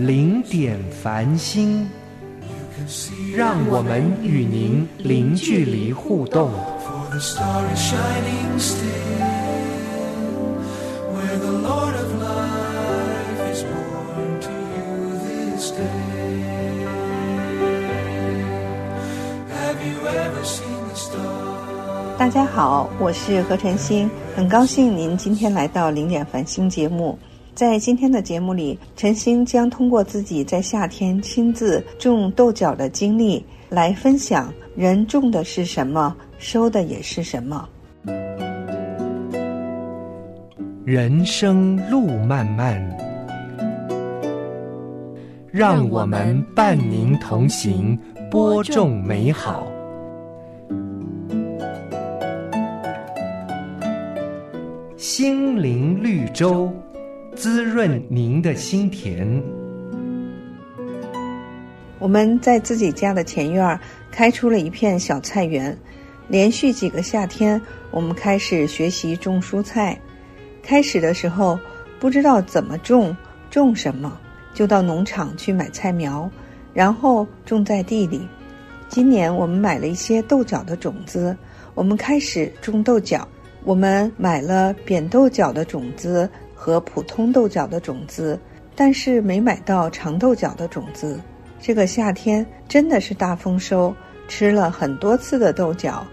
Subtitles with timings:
[0.00, 1.86] 零点繁星，
[3.36, 6.50] 让我们与您零距离互动。
[22.18, 27.18] 大家好，我是何晨星，很高兴您今天来到零点繁星节目。
[27.54, 37.68] 在今天的节目里，陈星将通过自己在夏天亲自种豆角的经历，来分享人种的是什么，收的也是什么。
[40.84, 42.80] 人生路漫漫，
[45.52, 47.98] 让我们伴您同行，
[48.30, 49.66] 播种美好。
[54.96, 56.72] 心灵绿洲。
[57.40, 59.42] 滋润您的心田。
[61.98, 65.74] 我们在自己家的前院开出了一片小菜园，
[66.28, 67.58] 连续几个夏天，
[67.90, 69.98] 我们开始学习种蔬菜。
[70.62, 71.58] 开始的时候
[71.98, 73.16] 不知道怎么种，
[73.48, 74.20] 种什么，
[74.52, 76.30] 就到农场去买菜苗，
[76.74, 78.20] 然后种在地里。
[78.86, 81.34] 今年我们买了一些豆角的种子，
[81.74, 83.26] 我们开始种豆角。
[83.64, 86.28] 我们买了扁豆角的种子。
[86.60, 88.38] 和普通豆角的种子，
[88.76, 91.18] 但是没买到长豆角的种子。
[91.58, 93.94] 这个夏天真的是大丰收，
[94.28, 96.06] 吃了很多次的豆角，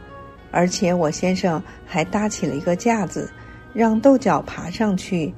[0.50, 3.30] 而且我先生还搭起了一个架子，
[3.74, 5.34] 让豆角爬上去，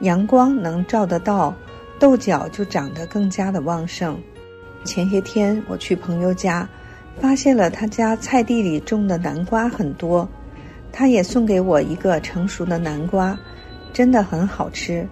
[0.00, 1.54] 阳光能照得到，
[1.98, 4.18] 豆角就长得更加的旺盛。
[4.82, 6.66] 前些天我去朋友家，
[7.20, 10.26] 发现了他家菜地里种的南瓜很多，
[10.90, 13.38] 他也送给我一个成熟的南瓜。
[13.94, 15.06] 真的很好吃，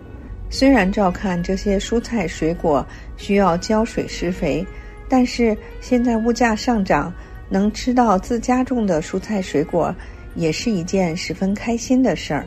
[0.51, 2.85] 虽然照看这些蔬菜水果
[3.17, 4.67] 需要浇水施肥，
[5.09, 7.15] 但是现在物价上涨，
[7.49, 9.95] 能吃到自家种的蔬菜水果，
[10.35, 12.45] 也是一件十分开心的事儿。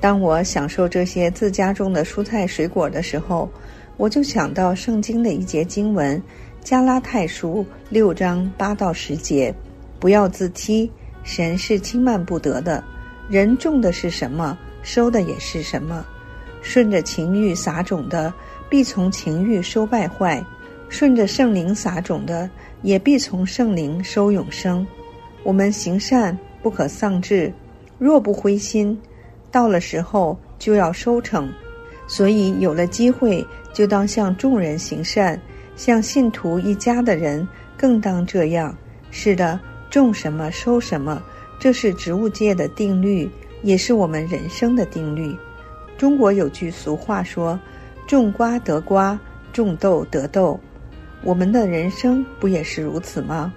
[0.00, 3.50] 当我享受这些自家种的蔬菜水果的时候，
[3.96, 6.16] 我就想到圣经的一节经文，
[6.62, 9.52] 《加拉太书》六章八到十节
[9.98, 10.88] ：“不要自欺，
[11.24, 12.84] 神是轻慢不得的。
[13.28, 16.06] 人种的是什么？”收的也是什么？
[16.62, 18.32] 顺着情欲撒种的，
[18.70, 20.40] 必从情欲收败坏；
[20.88, 22.48] 顺着圣灵撒种的，
[22.82, 24.86] 也必从圣灵收永生。
[25.42, 27.52] 我们行善不可丧志，
[27.98, 28.96] 若不灰心，
[29.50, 31.52] 到了时候就要收成。
[32.06, 35.40] 所以有了机会，就当向众人行善，
[35.74, 38.72] 向信徒一家的人更当这样。
[39.10, 39.58] 是的，
[39.90, 41.20] 种什么收什么，
[41.58, 43.28] 这是植物界的定律。
[43.62, 45.36] 也是我们人生的定律。
[45.96, 47.58] 中国有句俗话说
[48.06, 49.18] ：“种瓜得瓜，
[49.52, 50.58] 种豆得豆。”
[51.24, 53.52] 我们的人生不也是如此吗？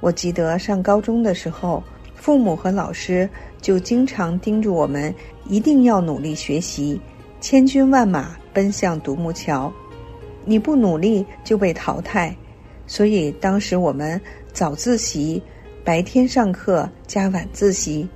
[0.00, 1.82] 我记得上高中的时候，
[2.14, 3.28] 父母和老师
[3.60, 5.14] 就经常叮嘱我们
[5.46, 7.00] 一定要努力学习，
[7.40, 9.72] 千军万马奔向独木桥，
[10.44, 12.34] 你不努力就被淘汰。
[12.86, 14.20] 所以当时我们
[14.52, 15.40] 早自习，
[15.84, 18.08] 白天上课加晚自习。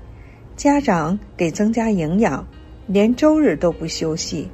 [0.58, 2.44] 家长给增加营养，
[2.88, 4.50] 连周日都不休息，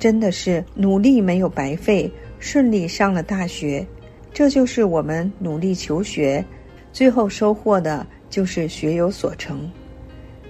[0.00, 2.10] 真的是努力没有白费，
[2.40, 3.86] 顺利上了大学。
[4.32, 6.44] 这就是我们努力求学，
[6.92, 9.70] 最后收获的就是学有所成。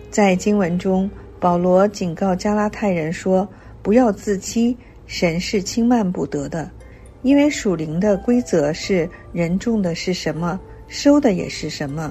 [0.09, 3.47] 在经文中，保罗警告加拉太人说
[3.85, 6.71] ：“不要自欺，神是轻慢不得的，
[7.21, 10.59] 因为属灵的规则是人种的是什么，
[10.89, 12.11] 收的也是什么。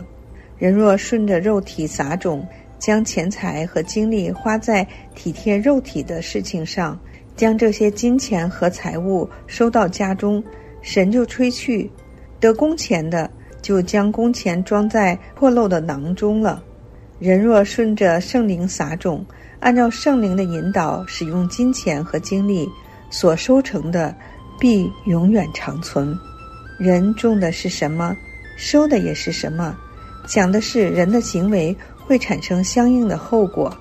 [0.60, 2.48] 人若顺着肉体撒种。”
[2.84, 4.86] 将钱财和精力花在
[5.16, 7.00] 体贴肉体的事情上，
[7.34, 10.44] 将这些金钱和财物收到家中，
[10.82, 11.90] 神就吹去；
[12.42, 13.32] 得工钱的
[13.62, 16.62] 就将工钱装在破漏的囊中了。
[17.20, 19.26] 人若顺着圣灵撒种，
[19.62, 22.68] 按照圣灵的引导使用金钱和精力，
[23.10, 24.14] 所收成的
[24.60, 26.14] 必永远长存。
[26.78, 28.14] 人种的是什么，
[28.58, 29.74] 收的也是什么，
[30.28, 31.74] 讲的是人的行为。
[32.06, 33.76] 会产生相应的后果，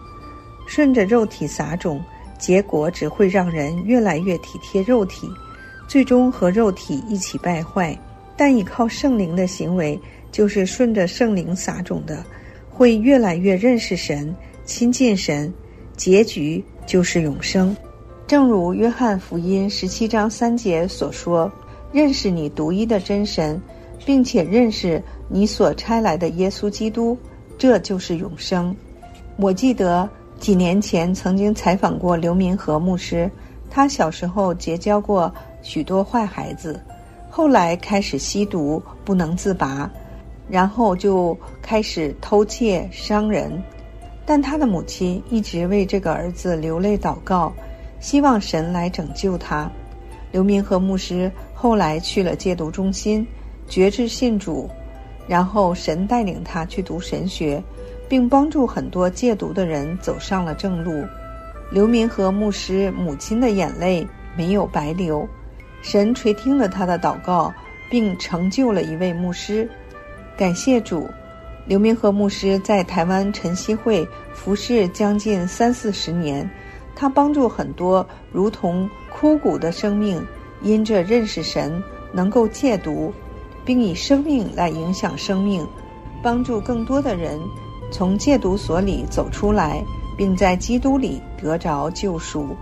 [0.67, 2.01] 顺着肉体撒种，
[2.39, 5.29] 结果只会让人越来越体贴肉体；
[5.87, 7.99] 最终和肉体一起败坏。
[8.37, 9.99] 但依靠圣灵的行为，
[10.33, 12.25] 就是顺着圣灵撒种的，
[12.71, 14.35] 会越来越认识神、
[14.65, 15.53] 亲近神，
[15.97, 17.77] 结局就是永生。
[18.27, 21.53] 正如约翰福音十七章三节所说
[21.93, 23.61] ：“认识你独一的真神，
[24.07, 27.17] 并且认识你所差来的耶稣基督，
[27.63, 28.75] 这就是永生。”
[29.39, 30.09] 我记得
[30.41, 33.31] 几年前曾经采访过刘明和牧师，
[33.71, 35.33] 他小时候结交过
[35.63, 36.83] 许多坏孩子。
[37.31, 39.89] 后来开始吸毒，不能自拔，
[40.49, 43.63] 然后就开始偷窃伤人。
[44.27, 47.53] 但他的母亲一直为这个儿子流泪祷告，
[48.01, 49.71] 希望神来拯救他。
[50.33, 53.25] 刘明和牧师后来去了戒毒中心，
[53.69, 54.69] 决志信主，
[55.27, 57.63] 然后神带领他去读神学，
[58.09, 61.05] 并帮助很多戒毒的人走上了正路。
[61.71, 65.27] 刘明和牧师母亲的眼泪没有白流。
[65.81, 67.53] 神垂听了他的祷告，
[67.91, 69.69] 并成就了一位牧师。
[70.37, 71.09] 感谢主，
[71.67, 76.49] 刘明和牧师在台湾晨曦会服侍将近三四十年。
[76.95, 80.25] 他帮助很多如同枯骨的生命，
[80.63, 81.83] 因着认识神，
[82.13, 83.13] 能够戒毒，
[83.65, 85.67] 并以生命来影响生命，
[86.23, 87.41] 帮助更多的人
[87.91, 89.83] 从戒毒所里走出来，
[90.17, 92.57] 并在基督里得着救赎。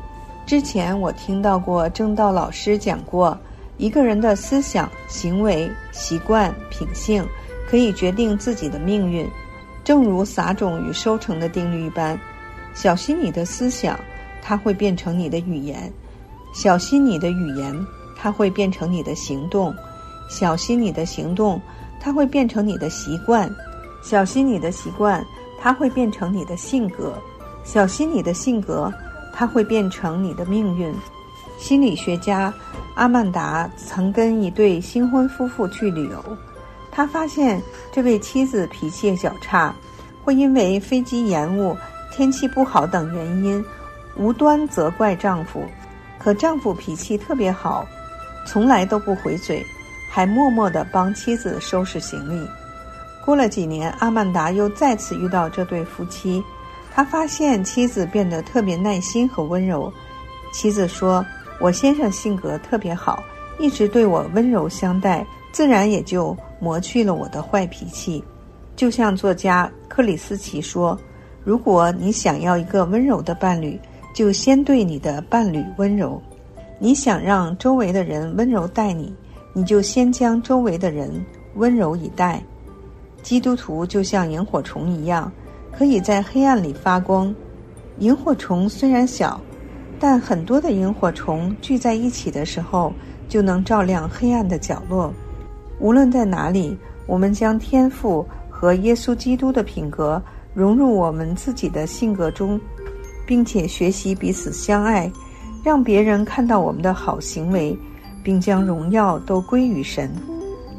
[0.46, 3.38] 之前我听到过正道老师讲过，
[3.76, 7.24] 一个人的思想、行为、习惯、品性，
[7.68, 9.26] 可以决定自己的命运。
[9.84, 12.18] 正如撒种与收成的定律一般，
[12.74, 13.98] 小心你的思想，
[14.42, 15.90] 它会变成你的语言；
[16.52, 17.74] 小心你的语言，
[18.16, 19.72] 它会变成你的行动；
[20.30, 21.60] 小心你的行动，
[22.00, 23.46] 它会变成你的习惯；
[24.02, 25.22] 小心你的习惯，
[25.60, 27.12] 它会变成你的性格；
[27.64, 28.90] 小心你的性格。
[29.32, 30.92] 它会变成你的命运。
[31.56, 32.52] 心理学家
[32.94, 36.22] 阿曼达曾跟一对新婚夫妇去旅游，
[36.90, 37.62] 他发现
[37.92, 39.74] 这位妻子脾气较差，
[40.22, 41.74] 会因为飞机延误、
[42.12, 43.64] 天气不好等原因
[44.16, 45.64] 无端责怪丈夫。
[46.18, 47.86] 可丈夫脾气特别好，
[48.46, 49.64] 从来都不回嘴，
[50.10, 52.46] 还默默地帮妻子收拾行李。
[53.24, 56.42] 过了几年，阿曼达又再次遇到这对夫妻。
[56.92, 59.90] 他发现妻子变得特别耐心和温柔。
[60.52, 61.24] 妻子说
[61.60, 63.22] ：“我先生性格特别好，
[63.60, 68.22] 一直对我温柔相待，自然也就磨去了我的坏脾气。”
[68.74, 70.98] 就像作家克里斯奇说
[71.44, 73.78] ：“如果你想要一个温柔的伴侣，
[74.12, 76.20] 就先对你的伴侣温柔；
[76.80, 79.14] 你想让周围的人温柔待你，
[79.52, 81.10] 你就先将周围的人
[81.54, 82.42] 温柔以待。”
[83.22, 85.30] 基督徒就像萤火虫一样。
[85.72, 87.32] 可以在黑暗里发光。
[87.98, 89.40] 萤火虫虽然小，
[90.00, 92.92] 但很多的萤火虫聚在一起的时候，
[93.28, 95.14] 就能照亮黑暗的角落。
[95.78, 96.76] 无论在哪里，
[97.06, 100.20] 我们将天赋和耶稣基督的品格
[100.52, 102.60] 融入我们自己的性格中，
[103.24, 105.10] 并且学习彼此相爱，
[105.62, 107.78] 让别人看到我们的好行为，
[108.22, 110.10] 并将荣耀都归于神。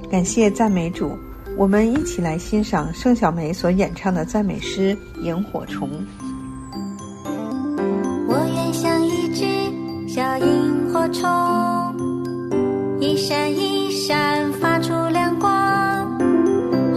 [0.09, 1.17] 感谢赞美主。
[1.57, 5.89] 我们一起来欣赏盛小梅所演唱的赞美诗《萤火虫》。
[8.27, 9.45] 我愿像一只
[10.07, 11.27] 小萤火虫，
[13.01, 16.18] 一闪一闪发出亮光，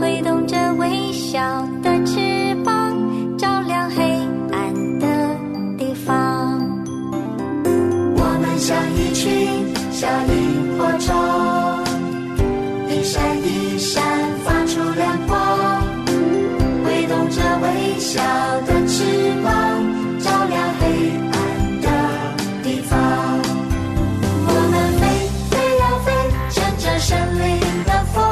[0.00, 2.94] 挥动着微笑的翅膀，
[3.36, 4.02] 照亮黑
[4.52, 5.06] 暗的
[5.76, 6.60] 地方。
[7.64, 10.06] 我们像一群小
[18.14, 18.20] 小
[18.60, 19.02] 的翅
[19.42, 19.50] 膀
[20.20, 20.84] 照亮黑
[21.32, 21.34] 暗
[21.80, 21.88] 的
[22.62, 22.96] 地方，
[24.46, 25.02] 我们飞
[25.50, 26.08] 飞呀飞，
[26.48, 28.22] 乘着森林的风，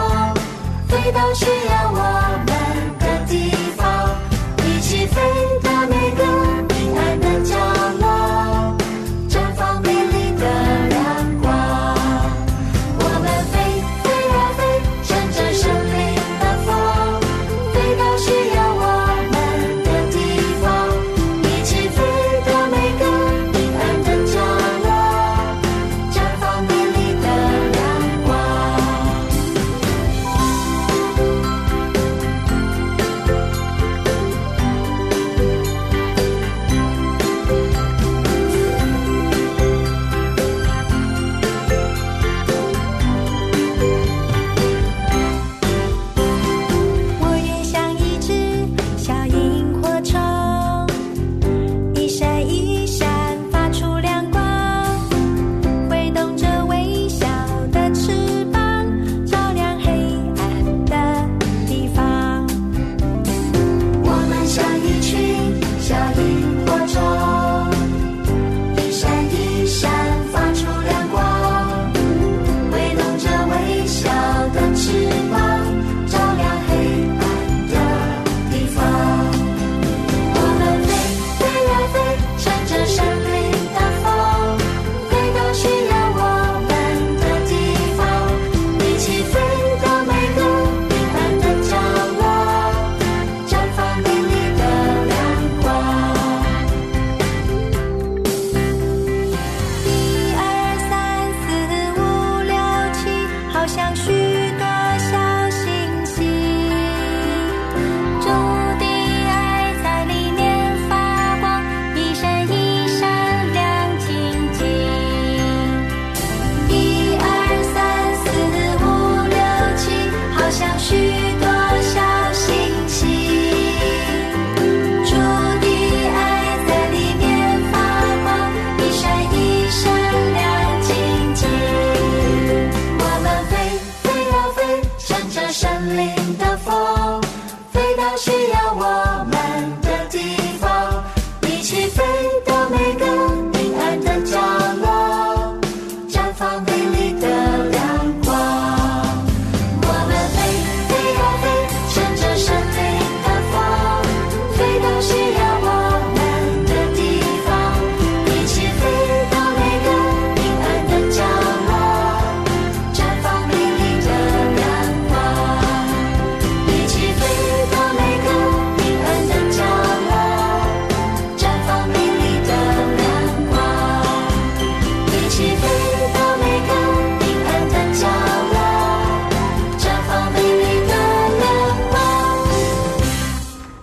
[0.86, 1.98] 飞到需要我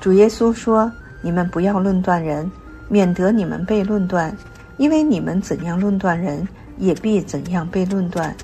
[0.10, 2.52] 主耶稣说：“你们不要论断人，
[2.88, 4.36] 免得你们被论断。
[4.78, 6.48] 因为你们怎样论断人，
[6.80, 8.36] 也必怎样被论断。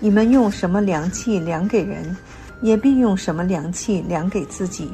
[0.00, 2.14] 你们用什么量器量给人，
[2.60, 4.92] 也必用什么量器量给自己。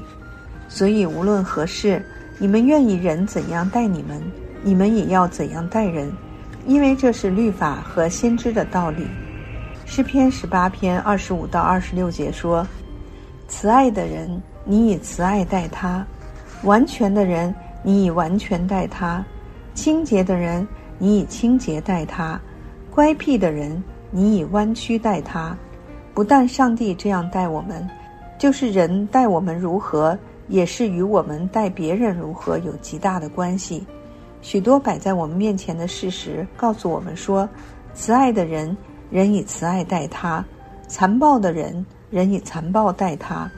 [0.68, 2.00] 所以无论何事，
[2.38, 4.22] 你们愿意人怎样待你们，
[4.62, 6.12] 你们也要怎样待人，
[6.64, 9.04] 因为这是律法和先知的道理。”
[9.84, 12.64] 诗篇十八篇二十五到二十六节说
[13.50, 16.04] ：“慈爱的人，你以慈爱待他；
[16.62, 19.24] 完全的人，你以完全待他；
[19.74, 20.66] 清洁的人，
[20.98, 22.38] 你以清洁待他；
[22.90, 25.56] 乖僻的人，你以弯曲待他。
[26.12, 27.88] 不但上帝这样待我们，
[28.38, 33.86] 就是人待我们如何，也是与我们待别人如何有极大的关系。
[34.42, 37.48] 许多摆在我们面前的事实告诉我们说，
[37.94, 38.76] 慈爱的人。”
[39.10, 40.44] 人以慈爱待他，
[40.86, 43.50] 残暴的人，人以残暴待他；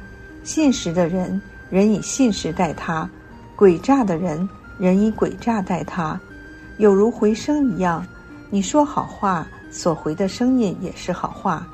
[0.42, 1.38] 信实的人，
[1.72, 3.08] 人以信实待他；
[3.56, 6.20] 诡诈的人，人以诡诈待他。
[6.76, 8.06] 有如回声一样，
[8.50, 11.64] 你说好话，所回的声音也是好话；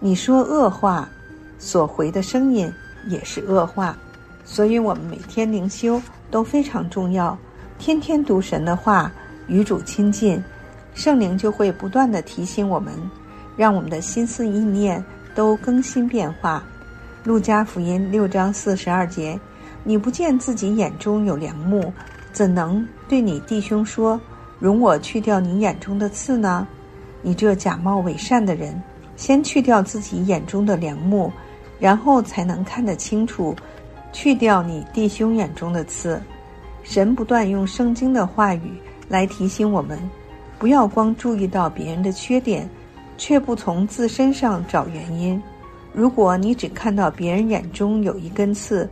[0.00, 1.08] 你说恶话，
[1.56, 2.68] 所回的声音
[3.06, 3.96] 也是恶话。
[4.44, 6.02] 所以，我们每天灵修
[6.32, 7.38] 都非常重要，
[7.78, 9.08] 天天读神的话，
[9.46, 10.42] 与主亲近。
[10.94, 12.92] 圣灵就会不断的提醒我们，
[13.56, 16.60] 让我们的心思意念都更新变化。
[17.24, 19.38] 路加福音六章四十二节：
[19.82, 21.92] 你不见自己眼中有梁木，
[22.32, 24.18] 怎能对你弟兄说
[24.60, 26.66] ：“容我去掉你眼中的刺呢？”
[27.20, 28.80] 你这假冒伪善的人，
[29.16, 31.30] 先去掉自己眼中的梁木，
[31.80, 33.54] 然后才能看得清楚，
[34.12, 36.22] 去掉你弟兄眼中的刺。
[36.84, 39.98] 神不断用圣经的话语来提醒我们。
[40.58, 42.68] 不要光注意到别人的缺点，
[43.16, 45.40] 却不从自身上找原因。
[45.92, 48.88] 如果你只看到别人眼中有一根刺，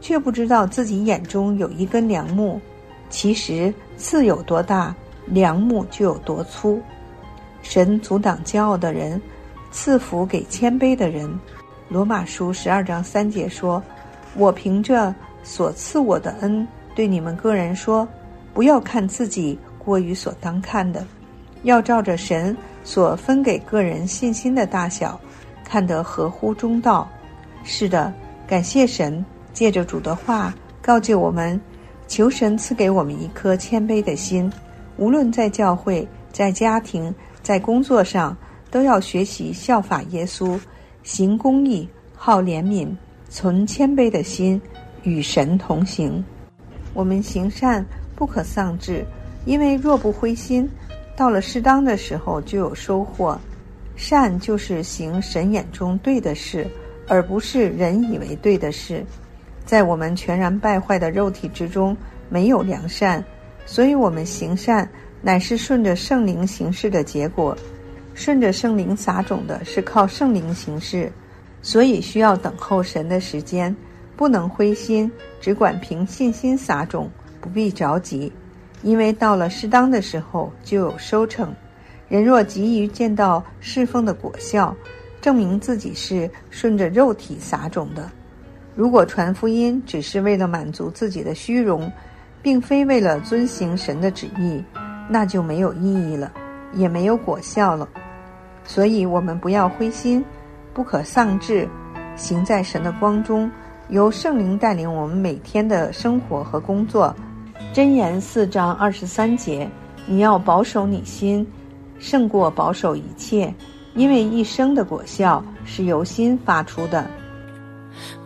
[0.00, 2.60] 却不知道自己眼中有一根梁木，
[3.10, 4.94] 其实刺有多大，
[5.26, 6.80] 梁木就有多粗。
[7.62, 9.20] 神阻挡骄傲的人，
[9.70, 11.28] 赐福给谦卑的人。
[11.88, 13.82] 罗马书十二章三节说
[14.36, 18.06] ：“我凭着所赐我的恩，对你们个人说，
[18.52, 21.02] 不要看自己。”过于所当看的，
[21.62, 25.18] 要照着神所分给个人信心的大小，
[25.68, 27.08] 看得合乎中道。
[27.62, 28.12] 是的，
[28.46, 31.60] 感谢神，借着主的话告诫我们，
[32.06, 34.50] 求神赐给我们一颗谦卑的心。
[34.96, 38.36] 无论在教会、在家庭、在工作上，
[38.70, 40.58] 都要学习效法耶稣，
[41.02, 42.88] 行公义，好怜悯，
[43.28, 44.60] 存谦卑的心，
[45.02, 46.24] 与神同行。
[46.94, 47.84] 我们行善
[48.16, 49.04] 不可丧志。
[49.44, 50.68] 因为若不灰心，
[51.16, 53.38] 到了适当的时候就有收获。
[53.98, 56.64] 善就是行神眼中对的事，
[57.08, 59.04] 而不是人以为对的事。
[59.66, 61.96] 在我们全然败坏的肉体之中，
[62.28, 63.22] 没有良善，
[63.66, 64.88] 所以我们行善
[65.20, 67.58] 乃是顺着圣灵行事的结果。
[68.14, 71.12] 顺着圣灵撒种的是靠圣灵行事，
[71.60, 73.74] 所以需要等候神的时间，
[74.16, 78.32] 不能灰心，只管凭信心撒种，不必着急。
[78.82, 81.52] 因为到了适当的时候就有收成，
[82.08, 84.74] 人若急于见到侍奉的果效，
[85.20, 88.10] 证明自己是顺着肉体撒种的。
[88.74, 91.90] 如果传福音只是为了满足自己的虚荣，
[92.40, 94.62] 并非为了遵行神的旨意，
[95.08, 96.32] 那就没有意义了，
[96.72, 97.86] 也没有果效了。
[98.64, 100.24] 所以，我们不要灰心，
[100.72, 101.68] 不可丧志，
[102.16, 103.50] 行在神的光中，
[103.88, 107.14] 由圣灵带领我们每天的生活和工作。
[107.74, 109.68] 箴言四章二十三节，
[110.06, 111.46] 你要保守你心，
[111.98, 113.52] 胜过保守一切，
[113.94, 117.08] 因为一生的果效是由心发出的。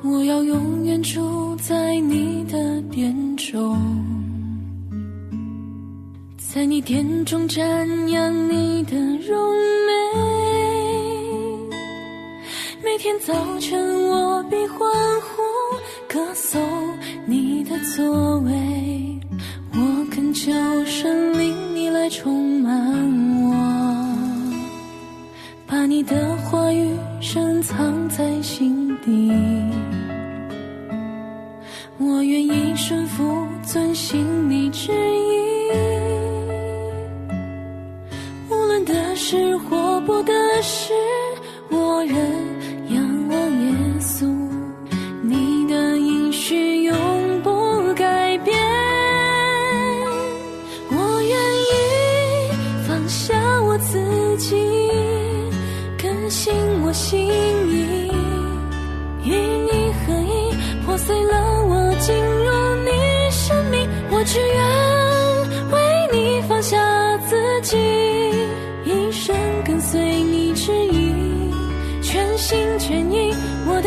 [0.03, 3.79] 我要永远住在你的殿中，
[6.37, 7.63] 在你殿中瞻
[8.09, 9.55] 仰你的荣
[9.87, 9.93] 美。
[12.85, 14.79] 每天早晨我必欢
[15.21, 15.43] 呼
[16.07, 16.61] 歌颂
[17.25, 19.19] 你的作为。
[20.03, 20.51] 我恳求
[20.85, 22.75] 神灵，你来充满
[23.41, 23.55] 我，
[25.65, 26.91] 把你的话语
[27.21, 29.31] 深藏在心底。
[31.99, 34.27] 我愿意顺服，遵行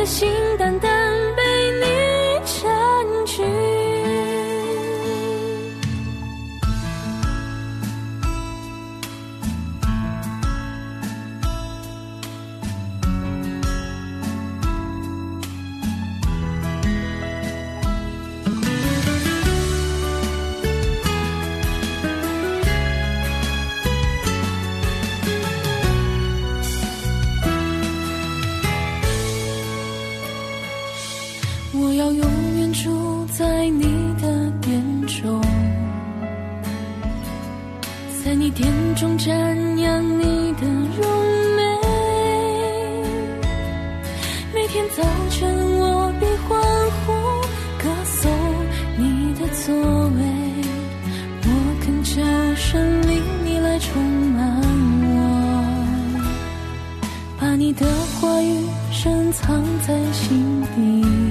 [0.05, 0.54] 心
[59.95, 61.24] 在心底。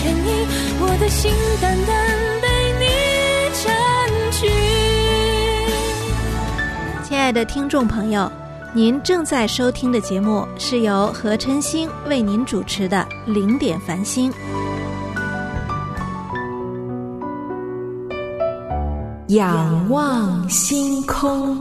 [0.00, 0.46] 全心全意，
[0.80, 1.94] 我的心单单
[2.40, 2.86] 被你
[3.62, 3.70] 占
[4.32, 4.48] 据。
[7.04, 8.32] 亲爱的听众朋友，
[8.72, 14.32] 您正在收听的节目是由何晨星为您主持的《零点繁星》。
[19.28, 21.60] 仰望星空。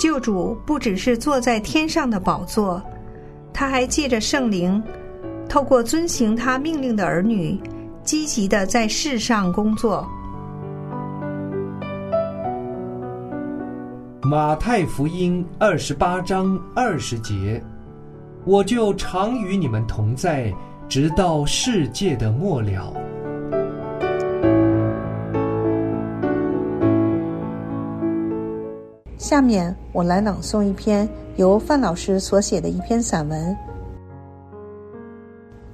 [0.00, 2.82] 救主不只是坐在天上的宝座，
[3.58, 4.82] 他还借着圣灵，
[5.48, 7.58] 透过遵行他命令的儿女，
[8.04, 10.06] 积极的在世上工作。
[14.20, 17.58] 马太福音二十八章二十节，
[18.44, 20.52] 我就常与你们同在，
[20.86, 22.92] 直到世界的末了。
[29.16, 33.56] 下面我来朗诵一篇由范老师所写的一篇散文。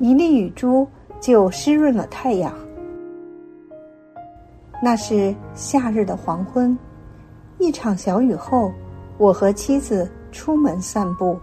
[0.01, 0.87] 一粒雨珠
[1.21, 2.53] 就湿润了太阳。
[4.83, 6.77] 那是夏日的黄昏，
[7.59, 8.73] 一场小雨后，
[9.19, 11.39] 我和妻子出门散步。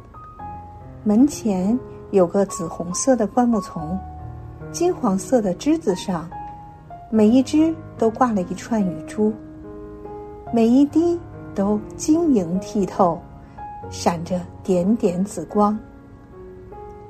[1.05, 1.79] 门前
[2.11, 3.97] 有个紫红色的灌木丛，
[4.69, 6.29] 金黄色的枝子上，
[7.09, 9.31] 每一枝都挂了一串雨珠，
[10.51, 11.17] 每一滴
[11.55, 13.17] 都晶莹剔透，
[13.89, 15.77] 闪着点点紫光。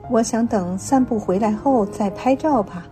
[0.10, 2.86] 我想等散步回来后再拍照吧，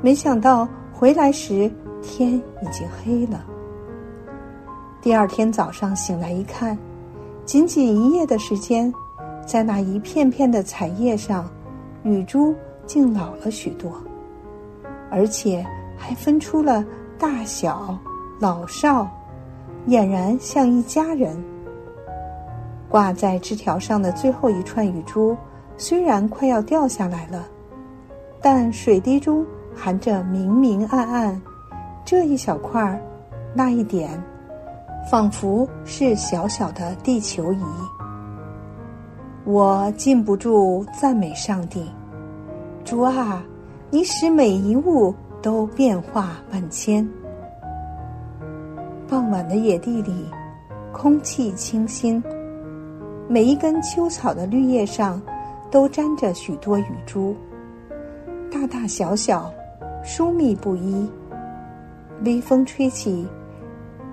[0.00, 1.70] 没想到回来时
[2.02, 3.44] 天已经黑了。
[5.02, 6.76] 第二天早上醒来一看，
[7.44, 8.92] 仅仅一夜的时间，
[9.46, 11.48] 在那一片片的彩叶上，
[12.02, 12.54] 雨珠
[12.86, 13.92] 竟老了许多，
[15.10, 15.64] 而且
[15.96, 16.84] 还分出了
[17.18, 17.96] 大小、
[18.40, 19.06] 老少，
[19.86, 21.36] 俨然像一家人。
[22.88, 25.36] 挂在枝条上的最后一串雨珠，
[25.76, 27.44] 虽然快要掉下来了，
[28.40, 29.44] 但水滴中
[29.74, 31.42] 含着明明暗暗，
[32.04, 33.00] 这一小块儿，
[33.54, 34.08] 那一点，
[35.10, 37.62] 仿佛是小小的地球仪。
[39.44, 41.84] 我禁不住赞美上帝，
[42.84, 43.42] 主啊，
[43.90, 47.08] 你使每一物都变化万千。
[49.08, 50.26] 傍晚的野地里，
[50.92, 52.20] 空气清新，
[53.28, 55.20] 每一根秋草的绿叶上
[55.68, 57.34] 都沾着许多雨珠，
[58.52, 59.52] 大大小小，
[60.04, 61.10] 疏密不一。
[62.24, 63.26] 微风吹起，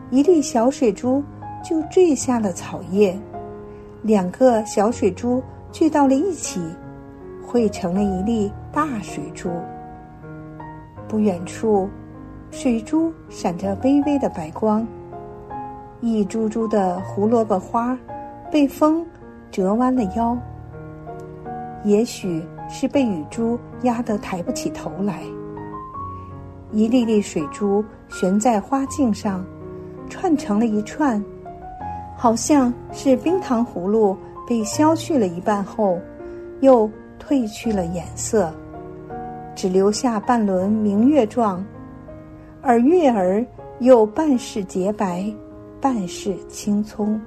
[0.09, 1.23] 一粒小水珠
[1.63, 3.15] 就坠下了草叶，
[4.01, 6.59] 两个小水珠聚到了一起，
[7.45, 9.47] 汇成了一粒大水珠。
[11.07, 11.87] 不远处，
[12.49, 14.85] 水珠闪着微微的白光，
[16.01, 17.95] 一株株的胡萝卜花
[18.53, 19.03] 被风
[19.49, 20.37] 折弯了腰，
[21.83, 25.23] 也许是被雨珠压得抬不起头来。
[26.71, 29.43] 一粒粒水珠悬在花茎上，
[30.07, 31.19] 串成了一串，
[32.15, 34.15] 好像是冰糖葫芦
[34.47, 35.97] 被削去了一半后，
[36.59, 36.87] 又
[37.19, 38.53] 褪去了颜色，
[39.55, 41.65] 只留下半轮明月状，
[42.61, 43.43] 而月儿
[43.79, 45.25] 又半是洁白，
[45.81, 47.19] 半是青葱。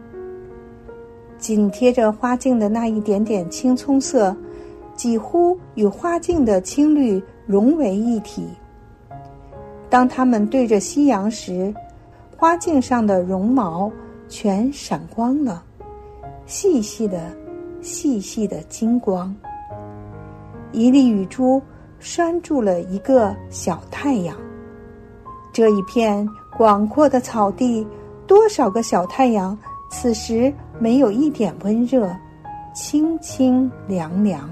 [1.38, 4.34] 紧贴着花茎的那一点点青葱色，
[4.94, 8.46] 几乎与花茎的青绿融为一体。
[9.88, 11.72] 当它们对着夕阳时，
[12.36, 13.90] 花茎上的绒毛
[14.28, 15.62] 全闪光了，
[16.46, 17.30] 细细的、
[17.80, 19.34] 细细的金光。
[20.72, 21.62] 一粒雨珠
[21.98, 24.36] 拴住了一个小太阳。
[25.52, 27.86] 这一片广阔的草地，
[28.26, 29.56] 多少个小太阳，
[29.90, 32.14] 此时没有一点温热，
[32.74, 34.48] 清清凉凉。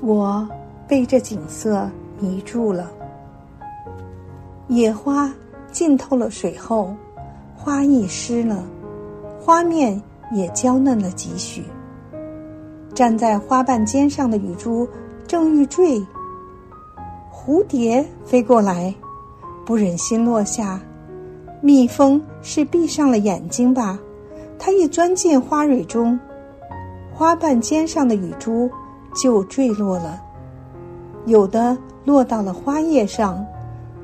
[0.00, 0.46] 我
[0.88, 2.90] 被这景色迷住了。
[4.68, 5.32] 野花
[5.70, 6.94] 浸透了水后，
[7.56, 8.64] 花意湿了，
[9.40, 10.00] 花面
[10.32, 11.64] 也娇嫩了几许。
[12.92, 14.88] 站在花瓣尖上的雨珠
[15.26, 16.04] 正欲坠，
[17.32, 18.92] 蝴蝶飞过来，
[19.64, 20.80] 不忍心落下。
[21.62, 23.98] 蜜蜂是闭上了眼睛吧？
[24.58, 26.18] 它一钻进花蕊中，
[27.12, 28.70] 花瓣尖上的雨珠
[29.14, 30.20] 就坠落了，
[31.26, 33.44] 有的落到了花叶上。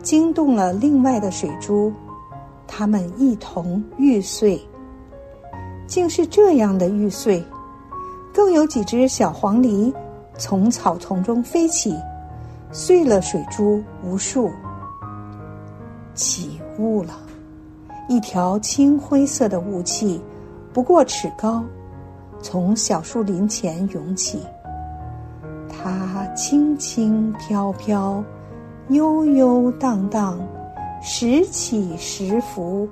[0.03, 1.93] 惊动了另外的水珠，
[2.67, 4.61] 它们一同玉碎。
[5.87, 7.41] 竟是这样的玉碎，
[8.35, 9.95] 更有几只小黄鹂
[10.37, 11.97] 从草丛中飞起，
[12.73, 14.51] 碎了水珠无数。
[16.15, 17.21] 起雾了，
[18.09, 20.21] 一条青灰色的雾气，
[20.73, 21.63] 不过尺高，
[22.41, 24.41] 从小树林前涌起。
[25.69, 28.23] 它轻轻飘飘。
[28.89, 30.39] 悠悠荡荡，
[31.01, 32.87] 时起时伏，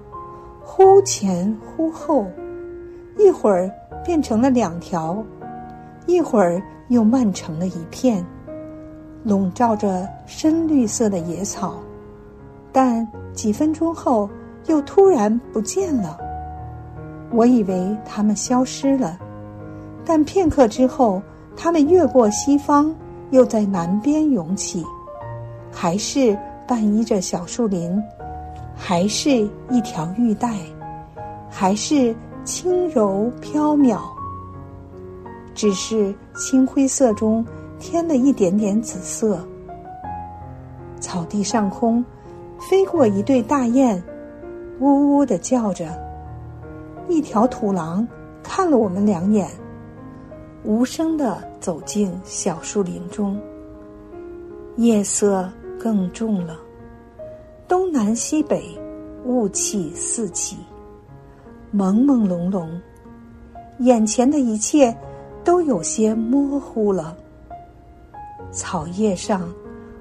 [0.62, 2.24] 忽前忽后，
[3.18, 3.68] 一会儿
[4.04, 5.22] 变成了两条，
[6.06, 8.24] 一会儿又漫成了一片，
[9.24, 11.74] 笼罩着深绿色的野草。
[12.72, 14.30] 但几分钟后
[14.66, 16.16] 又突然不见了。
[17.32, 19.18] 我以为它们消失了，
[20.04, 21.22] 但片刻之后，
[21.56, 22.94] 它们越过西方，
[23.30, 24.84] 又在南边涌起。
[25.72, 28.02] 还是伴依着小树林，
[28.74, 30.52] 还是一条玉带，
[31.48, 32.14] 还是
[32.44, 34.00] 轻柔飘渺。
[35.54, 37.44] 只是青灰色中
[37.78, 39.38] 添了一点点紫色。
[40.98, 42.04] 草地上空，
[42.68, 44.02] 飞过一对大雁，
[44.80, 45.86] 呜呜的叫着。
[47.10, 48.06] 一条土狼
[48.42, 49.48] 看了我们两眼，
[50.64, 53.40] 无声的走进小树林中。
[54.76, 55.50] 夜色。
[55.82, 56.58] 更重了，
[57.66, 58.62] 东南西北，
[59.24, 60.58] 雾气四起，
[61.74, 62.68] 朦朦胧胧，
[63.78, 64.94] 眼前的一切
[65.42, 67.16] 都有些模糊了。
[68.50, 69.50] 草叶上、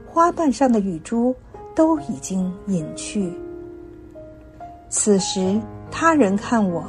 [0.06, 1.34] 花瓣上的雨珠
[1.74, 3.34] 都已经隐去。
[4.89, 5.58] 此时
[5.89, 6.84] 他人看我，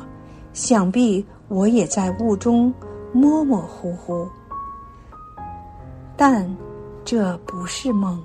[0.53, 2.73] 想必我也在雾中
[3.13, 4.29] 模模糊糊，
[6.17, 6.49] 但
[7.05, 8.21] 这不是梦。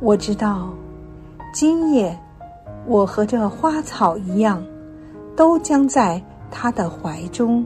[0.00, 0.72] 我知道，
[1.52, 2.18] 今夜
[2.86, 4.62] 我和这花草一样，
[5.36, 7.64] 都将在他的怀中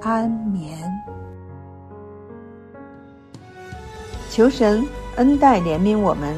[0.00, 0.78] 安眠。
[4.30, 4.86] 求神
[5.16, 6.34] 恩待怜悯我们，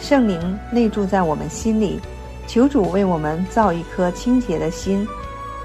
[0.00, 2.00] 圣灵内住在我们心里，
[2.46, 5.06] 求主为我们造一颗清洁的心，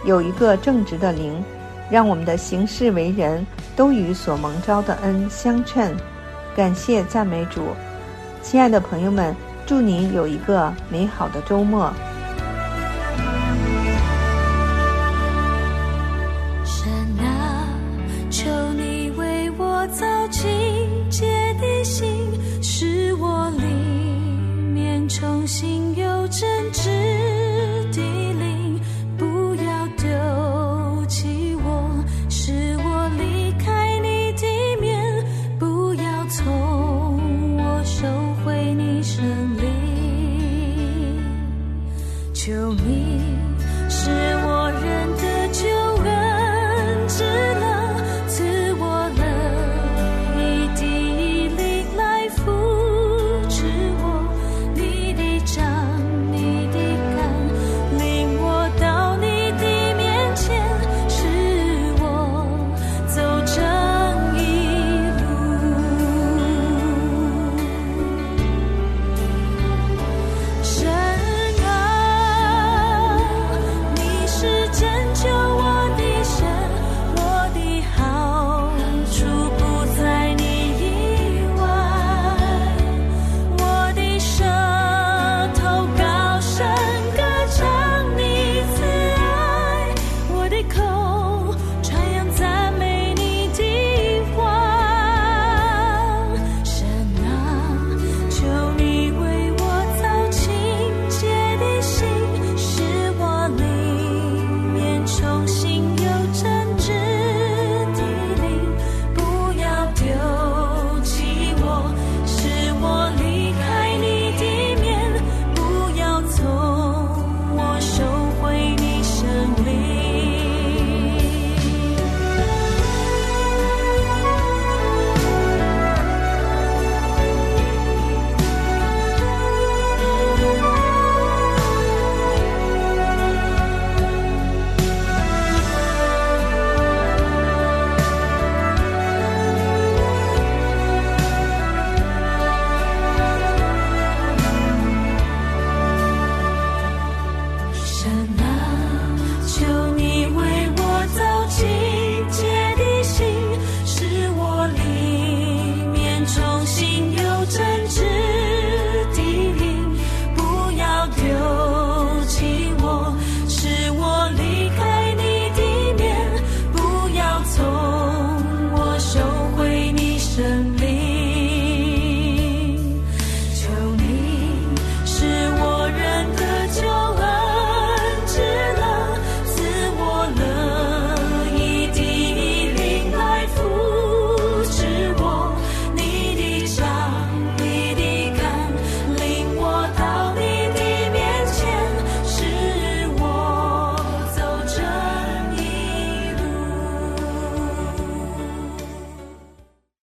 [0.06, 1.44] 有一个正直的灵，
[1.90, 5.96] 让我们的行事为人，都与所蒙召的恩相称。
[6.56, 7.62] 感谢赞美主。
[8.42, 9.36] 亲爱的朋友们，
[9.66, 11.94] 祝您有一个美好的周末。